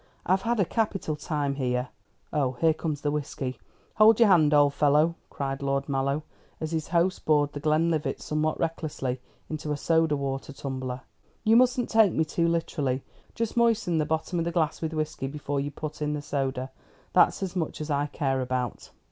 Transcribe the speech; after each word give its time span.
I've 0.25 0.41
had 0.41 0.59
a 0.59 0.65
capital 0.65 1.15
time 1.15 1.53
here 1.57 1.89
Oh, 2.33 2.53
here 2.53 2.73
comes 2.73 3.01
the 3.01 3.11
whisky. 3.11 3.59
Hold 3.97 4.19
your 4.19 4.29
hand, 4.29 4.51
old 4.51 4.73
fellow!" 4.73 5.13
cried 5.29 5.61
Lord 5.61 5.87
Mallow, 5.87 6.23
as 6.59 6.71
his 6.71 6.87
host 6.87 7.23
poured 7.23 7.53
the 7.53 7.59
Glenlivat 7.59 8.19
somewhat 8.19 8.59
recklessly 8.59 9.21
into 9.47 9.71
a 9.71 9.77
soda 9.77 10.17
water 10.17 10.53
tumbler. 10.53 11.01
"You 11.43 11.55
mustn't 11.55 11.89
take 11.91 12.13
me 12.13 12.25
too 12.25 12.47
literally. 12.47 13.03
Just 13.35 13.55
moisten 13.55 13.99
the 13.99 14.05
bottom 14.07 14.39
of 14.39 14.45
the 14.45 14.51
glass 14.51 14.81
with 14.81 14.93
whisky 14.93 15.27
before 15.27 15.59
you 15.59 15.69
put 15.69 16.01
in 16.01 16.13
the 16.13 16.23
soda. 16.23 16.71
That's 17.13 17.43
as 17.43 17.55
much 17.55 17.79
as 17.79 17.91
I 17.91 18.07
care 18.07 18.41
about." 18.41 18.89